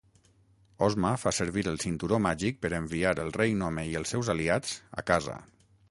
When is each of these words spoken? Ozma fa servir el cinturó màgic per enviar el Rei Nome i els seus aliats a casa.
Ozma 0.85 1.11
fa 1.23 1.33
servir 1.39 1.65
el 1.73 1.77
cinturó 1.85 2.19
màgic 2.29 2.57
per 2.65 2.73
enviar 2.81 3.13
el 3.25 3.31
Rei 3.39 3.57
Nome 3.63 3.85
i 3.93 3.97
els 4.01 4.15
seus 4.15 4.35
aliats 4.37 4.77
a 5.03 5.07
casa. 5.13 5.41